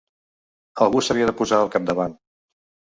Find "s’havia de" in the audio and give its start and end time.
1.09-1.37